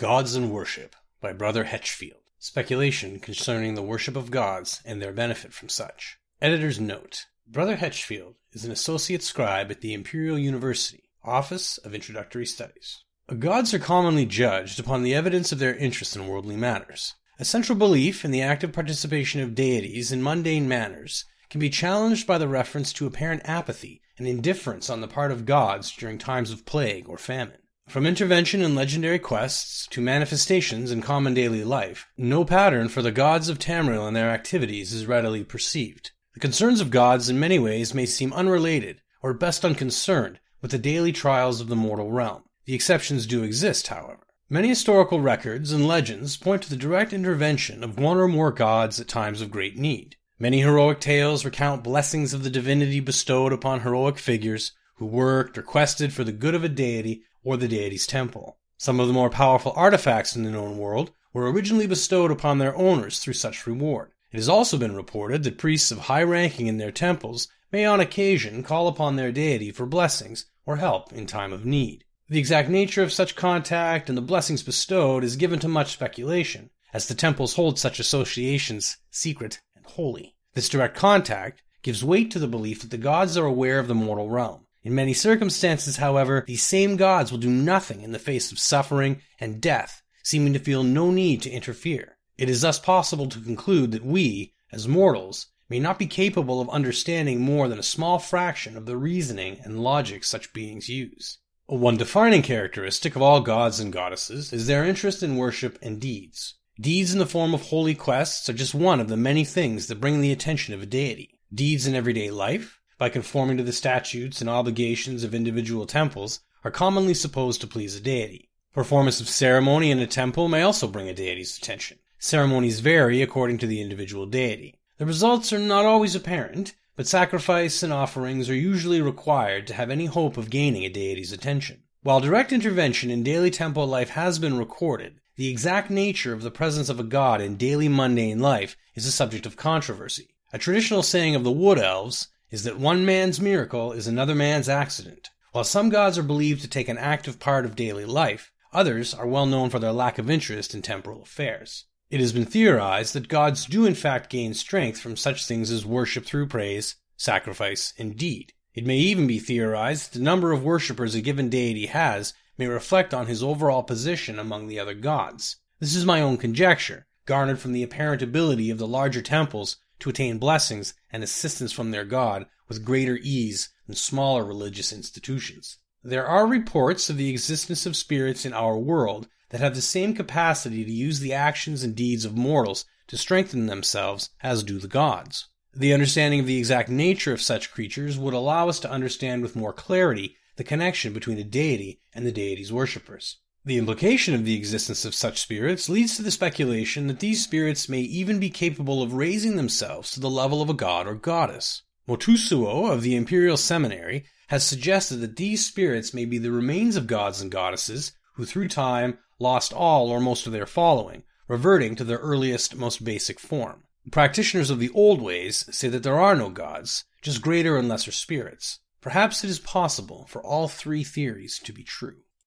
Gods 0.00 0.34
and 0.34 0.50
Worship 0.50 0.96
by 1.20 1.34
Brother 1.34 1.64
Hetchfeld. 1.64 2.22
Speculation 2.38 3.18
concerning 3.18 3.74
the 3.74 3.82
worship 3.82 4.16
of 4.16 4.30
gods 4.30 4.80
and 4.86 5.02
their 5.02 5.12
benefit 5.12 5.52
from 5.52 5.68
such. 5.68 6.16
Editor's 6.40 6.80
note. 6.80 7.26
Brother 7.46 7.76
Hetchfeld 7.76 8.36
is 8.54 8.64
an 8.64 8.72
associate 8.72 9.22
scribe 9.22 9.70
at 9.70 9.82
the 9.82 9.92
Imperial 9.92 10.38
University, 10.38 11.10
Office 11.22 11.76
of 11.76 11.94
Introductory 11.94 12.46
Studies. 12.46 13.04
Gods 13.38 13.74
are 13.74 13.78
commonly 13.78 14.24
judged 14.24 14.80
upon 14.80 15.02
the 15.02 15.14
evidence 15.14 15.52
of 15.52 15.58
their 15.58 15.76
interest 15.76 16.16
in 16.16 16.26
worldly 16.26 16.56
matters. 16.56 17.14
A 17.38 17.44
central 17.44 17.76
belief 17.76 18.24
in 18.24 18.30
the 18.30 18.40
active 18.40 18.72
participation 18.72 19.42
of 19.42 19.54
deities 19.54 20.10
in 20.10 20.22
mundane 20.22 20.66
manners 20.66 21.26
can 21.50 21.60
be 21.60 21.68
challenged 21.68 22.26
by 22.26 22.38
the 22.38 22.48
reference 22.48 22.94
to 22.94 23.06
apparent 23.06 23.42
apathy 23.44 24.00
and 24.16 24.26
indifference 24.26 24.88
on 24.88 25.02
the 25.02 25.08
part 25.08 25.30
of 25.30 25.44
gods 25.44 25.94
during 25.94 26.16
times 26.16 26.50
of 26.50 26.64
plague 26.64 27.06
or 27.06 27.18
famine. 27.18 27.58
From 27.90 28.06
intervention 28.06 28.62
in 28.62 28.76
legendary 28.76 29.18
quests 29.18 29.88
to 29.88 30.00
manifestations 30.00 30.92
in 30.92 31.02
common 31.02 31.34
daily 31.34 31.64
life, 31.64 32.06
no 32.16 32.44
pattern 32.44 32.88
for 32.88 33.02
the 33.02 33.10
gods 33.10 33.48
of 33.48 33.58
Tamriel 33.58 34.06
and 34.06 34.14
their 34.14 34.30
activities 34.30 34.92
is 34.92 35.06
readily 35.06 35.42
perceived. 35.42 36.12
The 36.34 36.38
concerns 36.38 36.80
of 36.80 36.90
gods 36.90 37.28
in 37.28 37.40
many 37.40 37.58
ways 37.58 37.92
may 37.92 38.06
seem 38.06 38.32
unrelated, 38.32 39.00
or 39.22 39.34
best 39.34 39.64
unconcerned, 39.64 40.38
with 40.62 40.70
the 40.70 40.78
daily 40.78 41.10
trials 41.10 41.60
of 41.60 41.66
the 41.66 41.74
mortal 41.74 42.12
realm. 42.12 42.44
The 42.64 42.74
exceptions 42.74 43.26
do 43.26 43.42
exist, 43.42 43.88
however. 43.88 44.24
Many 44.48 44.68
historical 44.68 45.20
records 45.20 45.72
and 45.72 45.88
legends 45.88 46.36
point 46.36 46.62
to 46.62 46.70
the 46.70 46.76
direct 46.76 47.12
intervention 47.12 47.82
of 47.82 47.98
one 47.98 48.18
or 48.18 48.28
more 48.28 48.52
gods 48.52 49.00
at 49.00 49.08
times 49.08 49.42
of 49.42 49.50
great 49.50 49.76
need. 49.76 50.14
Many 50.38 50.60
heroic 50.60 51.00
tales 51.00 51.44
recount 51.44 51.82
blessings 51.82 52.32
of 52.34 52.44
the 52.44 52.50
divinity 52.50 53.00
bestowed 53.00 53.52
upon 53.52 53.80
heroic 53.80 54.16
figures 54.16 54.74
who 54.98 55.06
worked 55.06 55.58
or 55.58 55.62
quested 55.62 56.12
for 56.12 56.22
the 56.22 56.30
good 56.30 56.54
of 56.54 56.62
a 56.62 56.68
deity 56.68 57.24
or 57.44 57.56
the 57.56 57.68
deity's 57.68 58.06
temple. 58.06 58.58
Some 58.78 58.98
of 59.00 59.08
the 59.08 59.12
more 59.12 59.30
powerful 59.30 59.72
artifacts 59.76 60.34
in 60.34 60.42
the 60.42 60.50
known 60.50 60.78
world 60.78 61.12
were 61.32 61.50
originally 61.50 61.86
bestowed 61.86 62.30
upon 62.30 62.58
their 62.58 62.76
owners 62.76 63.18
through 63.18 63.34
such 63.34 63.66
reward. 63.66 64.12
It 64.32 64.36
has 64.36 64.48
also 64.48 64.78
been 64.78 64.94
reported 64.94 65.42
that 65.42 65.58
priests 65.58 65.90
of 65.90 65.98
high 65.98 66.22
ranking 66.22 66.66
in 66.66 66.78
their 66.78 66.92
temples 66.92 67.48
may 67.72 67.84
on 67.84 68.00
occasion 68.00 68.62
call 68.62 68.88
upon 68.88 69.16
their 69.16 69.32
deity 69.32 69.70
for 69.70 69.86
blessings 69.86 70.46
or 70.66 70.76
help 70.76 71.12
in 71.12 71.26
time 71.26 71.52
of 71.52 71.64
need. 71.64 72.04
The 72.28 72.38
exact 72.38 72.68
nature 72.68 73.02
of 73.02 73.12
such 73.12 73.34
contact 73.34 74.08
and 74.08 74.16
the 74.16 74.22
blessings 74.22 74.62
bestowed 74.62 75.24
is 75.24 75.36
given 75.36 75.58
to 75.60 75.68
much 75.68 75.92
speculation, 75.92 76.70
as 76.92 77.08
the 77.08 77.14
temples 77.14 77.54
hold 77.54 77.78
such 77.78 77.98
associations 77.98 78.98
secret 79.10 79.60
and 79.74 79.84
holy. 79.84 80.36
This 80.54 80.68
direct 80.68 80.96
contact 80.96 81.62
gives 81.82 82.04
weight 82.04 82.30
to 82.30 82.38
the 82.38 82.46
belief 82.46 82.82
that 82.82 82.90
the 82.90 82.98
gods 82.98 83.36
are 83.36 83.46
aware 83.46 83.78
of 83.78 83.88
the 83.88 83.94
mortal 83.94 84.30
realm, 84.30 84.66
in 84.82 84.94
many 84.94 85.12
circumstances, 85.12 85.98
however, 85.98 86.44
these 86.46 86.62
same 86.62 86.96
gods 86.96 87.30
will 87.30 87.38
do 87.38 87.50
nothing 87.50 88.00
in 88.00 88.12
the 88.12 88.18
face 88.18 88.50
of 88.50 88.58
suffering 88.58 89.20
and 89.38 89.60
death, 89.60 90.02
seeming 90.22 90.54
to 90.54 90.58
feel 90.58 90.82
no 90.82 91.10
need 91.10 91.42
to 91.42 91.50
interfere. 91.50 92.16
It 92.38 92.48
is 92.48 92.62
thus 92.62 92.78
possible 92.78 93.28
to 93.28 93.40
conclude 93.40 93.92
that 93.92 94.04
we, 94.04 94.54
as 94.72 94.88
mortals, 94.88 95.48
may 95.68 95.78
not 95.78 95.98
be 95.98 96.06
capable 96.06 96.60
of 96.60 96.70
understanding 96.70 97.40
more 97.40 97.68
than 97.68 97.78
a 97.78 97.82
small 97.82 98.18
fraction 98.18 98.76
of 98.76 98.86
the 98.86 98.96
reasoning 98.96 99.60
and 99.62 99.82
logic 99.82 100.24
such 100.24 100.52
beings 100.52 100.88
use. 100.88 101.38
One 101.66 101.98
defining 101.98 102.42
characteristic 102.42 103.14
of 103.14 103.22
all 103.22 103.42
gods 103.42 103.78
and 103.78 103.92
goddesses 103.92 104.52
is 104.52 104.66
their 104.66 104.84
interest 104.84 105.22
in 105.22 105.36
worship 105.36 105.78
and 105.82 106.00
deeds. 106.00 106.54
Deeds 106.80 107.12
in 107.12 107.18
the 107.18 107.26
form 107.26 107.52
of 107.52 107.62
holy 107.62 107.94
quests 107.94 108.48
are 108.48 108.54
just 108.54 108.74
one 108.74 108.98
of 108.98 109.08
the 109.08 109.16
many 109.16 109.44
things 109.44 109.86
that 109.86 110.00
bring 110.00 110.20
the 110.20 110.32
attention 110.32 110.72
of 110.72 110.82
a 110.82 110.86
deity. 110.86 111.38
Deeds 111.54 111.86
in 111.86 111.94
everyday 111.94 112.30
life, 112.30 112.79
by 113.00 113.08
conforming 113.08 113.56
to 113.56 113.62
the 113.62 113.72
statutes 113.72 114.42
and 114.42 114.50
obligations 114.50 115.24
of 115.24 115.34
individual 115.34 115.86
temples, 115.86 116.40
are 116.62 116.70
commonly 116.70 117.14
supposed 117.14 117.58
to 117.62 117.66
please 117.66 117.96
a 117.96 118.00
deity. 118.00 118.50
Performance 118.74 119.22
of 119.22 119.28
ceremony 119.28 119.90
in 119.90 119.98
a 120.00 120.06
temple 120.06 120.48
may 120.48 120.60
also 120.60 120.86
bring 120.86 121.08
a 121.08 121.14
deity's 121.14 121.56
attention. 121.56 121.96
Ceremonies 122.18 122.80
vary 122.80 123.22
according 123.22 123.56
to 123.56 123.66
the 123.66 123.80
individual 123.80 124.26
deity. 124.26 124.78
The 124.98 125.06
results 125.06 125.50
are 125.50 125.58
not 125.58 125.86
always 125.86 126.14
apparent, 126.14 126.74
but 126.94 127.06
sacrifice 127.06 127.82
and 127.82 127.90
offerings 127.90 128.50
are 128.50 128.54
usually 128.54 129.00
required 129.00 129.66
to 129.68 129.74
have 129.74 129.88
any 129.88 130.04
hope 130.04 130.36
of 130.36 130.50
gaining 130.50 130.84
a 130.84 130.90
deity's 130.90 131.32
attention. 131.32 131.84
While 132.02 132.20
direct 132.20 132.52
intervention 132.52 133.10
in 133.10 133.22
daily 133.22 133.50
temple 133.50 133.86
life 133.86 134.10
has 134.10 134.38
been 134.38 134.58
recorded, 134.58 135.20
the 135.36 135.48
exact 135.48 135.88
nature 135.88 136.34
of 136.34 136.42
the 136.42 136.50
presence 136.50 136.90
of 136.90 137.00
a 137.00 137.04
god 137.04 137.40
in 137.40 137.56
daily 137.56 137.88
mundane 137.88 138.40
life 138.40 138.76
is 138.94 139.06
a 139.06 139.10
subject 139.10 139.46
of 139.46 139.56
controversy. 139.56 140.36
A 140.52 140.58
traditional 140.58 141.02
saying 141.02 141.34
of 141.34 141.44
the 141.44 141.50
Wood 141.50 141.78
Elves 141.78 142.28
is 142.50 142.64
that 142.64 142.78
one 142.78 143.04
man's 143.04 143.40
miracle 143.40 143.92
is 143.92 144.06
another 144.06 144.34
man's 144.34 144.68
accident. 144.68 145.30
While 145.52 145.64
some 145.64 145.88
gods 145.88 146.18
are 146.18 146.22
believed 146.22 146.62
to 146.62 146.68
take 146.68 146.88
an 146.88 146.98
active 146.98 147.38
part 147.38 147.64
of 147.64 147.76
daily 147.76 148.04
life, 148.04 148.52
others 148.72 149.14
are 149.14 149.26
well 149.26 149.46
known 149.46 149.70
for 149.70 149.78
their 149.78 149.92
lack 149.92 150.18
of 150.18 150.30
interest 150.30 150.74
in 150.74 150.82
temporal 150.82 151.22
affairs. 151.22 151.86
It 152.10 152.20
has 152.20 152.32
been 152.32 152.44
theorized 152.44 153.14
that 153.14 153.28
gods 153.28 153.66
do 153.66 153.86
in 153.86 153.94
fact 153.94 154.30
gain 154.30 154.54
strength 154.54 154.98
from 155.00 155.16
such 155.16 155.46
things 155.46 155.70
as 155.70 155.86
worship 155.86 156.24
through 156.24 156.48
praise, 156.48 156.96
sacrifice, 157.16 157.94
and 157.98 158.16
deed. 158.16 158.52
It 158.74 158.86
may 158.86 158.98
even 158.98 159.26
be 159.26 159.38
theorized 159.38 160.12
that 160.12 160.18
the 160.18 160.24
number 160.24 160.52
of 160.52 160.64
worshippers 160.64 161.14
a 161.14 161.20
given 161.20 161.48
deity 161.48 161.86
has 161.86 162.34
may 162.58 162.66
reflect 162.66 163.14
on 163.14 163.26
his 163.26 163.42
overall 163.42 163.82
position 163.82 164.38
among 164.38 164.66
the 164.66 164.78
other 164.78 164.94
gods. 164.94 165.56
This 165.78 165.94
is 165.94 166.04
my 166.04 166.20
own 166.20 166.36
conjecture, 166.36 167.06
garnered 167.26 167.58
from 167.58 167.72
the 167.72 167.82
apparent 167.82 168.22
ability 168.22 168.70
of 168.70 168.78
the 168.78 168.88
larger 168.88 169.22
temples 169.22 169.76
to 170.00 170.10
attain 170.10 170.38
blessings 170.38 170.94
and 171.10 171.22
assistance 171.22 171.72
from 171.72 171.90
their 171.90 172.04
God 172.04 172.46
with 172.68 172.84
greater 172.84 173.18
ease 173.22 173.68
than 173.86 173.96
smaller 173.96 174.44
religious 174.44 174.92
institutions. 174.92 175.78
There 176.02 176.26
are 176.26 176.46
reports 176.46 177.10
of 177.10 177.16
the 177.16 177.30
existence 177.30 177.84
of 177.86 177.96
spirits 177.96 178.46
in 178.46 178.52
our 178.52 178.78
world 178.78 179.28
that 179.50 179.60
have 179.60 179.74
the 179.74 179.82
same 179.82 180.14
capacity 180.14 180.84
to 180.84 180.90
use 180.90 181.20
the 181.20 181.34
actions 181.34 181.82
and 181.82 181.94
deeds 181.94 182.24
of 182.24 182.36
mortals 182.36 182.84
to 183.08 183.18
strengthen 183.18 183.66
themselves 183.66 184.30
as 184.40 184.62
do 184.62 184.78
the 184.78 184.88
gods. 184.88 185.48
The 185.74 185.92
understanding 185.92 186.40
of 186.40 186.46
the 186.46 186.58
exact 186.58 186.88
nature 186.88 187.32
of 187.32 187.42
such 187.42 187.70
creatures 187.70 188.18
would 188.18 188.34
allow 188.34 188.68
us 188.68 188.80
to 188.80 188.90
understand 188.90 189.42
with 189.42 189.56
more 189.56 189.72
clarity 189.72 190.36
the 190.56 190.64
connection 190.64 191.12
between 191.12 191.38
a 191.38 191.44
deity 191.44 192.00
and 192.12 192.26
the 192.26 192.32
deity's 192.32 192.72
worshippers. 192.72 193.36
The 193.62 193.76
implication 193.76 194.34
of 194.34 194.46
the 194.46 194.56
existence 194.56 195.04
of 195.04 195.14
such 195.14 195.38
spirits 195.38 195.90
leads 195.90 196.16
to 196.16 196.22
the 196.22 196.30
speculation 196.30 197.08
that 197.08 197.20
these 197.20 197.44
spirits 197.44 197.90
may 197.90 198.00
even 198.00 198.40
be 198.40 198.48
capable 198.48 199.02
of 199.02 199.12
raising 199.12 199.56
themselves 199.56 200.10
to 200.12 200.20
the 200.20 200.30
level 200.30 200.62
of 200.62 200.70
a 200.70 200.74
god 200.74 201.06
or 201.06 201.14
goddess. 201.14 201.82
Motasso 202.08 202.90
of 202.90 203.02
the 203.02 203.14
Imperial 203.14 203.58
Seminary 203.58 204.24
has 204.48 204.64
suggested 204.64 205.16
that 205.16 205.36
these 205.36 205.66
spirits 205.66 206.14
may 206.14 206.24
be 206.24 206.38
the 206.38 206.50
remains 206.50 206.96
of 206.96 207.06
gods 207.06 207.42
and 207.42 207.50
goddesses 207.50 208.12
who 208.36 208.46
through 208.46 208.68
time 208.68 209.18
lost 209.38 209.74
all 209.74 210.08
or 210.08 210.20
most 210.20 210.46
of 210.46 210.54
their 210.54 210.64
following, 210.64 211.22
reverting 211.46 211.94
to 211.96 212.04
their 212.04 212.18
earliest, 212.18 212.76
most 212.76 213.04
basic 213.04 213.38
form. 213.38 213.82
Practitioners 214.10 214.70
of 214.70 214.78
the 214.78 214.90
old 214.94 215.20
ways 215.20 215.66
say 215.70 215.88
that 215.88 216.02
there 216.02 216.18
are 216.18 216.34
no 216.34 216.48
gods, 216.48 217.04
just 217.20 217.42
greater 217.42 217.76
and 217.76 217.90
lesser 217.90 218.10
spirits. 218.10 218.78
Perhaps 219.02 219.44
it 219.44 219.50
is 219.50 219.58
possible 219.58 220.26
for 220.30 220.42
all 220.42 220.66
three 220.66 221.04
theories 221.04 221.58
to 221.58 221.74
be 221.74 221.84
true. 221.84 222.22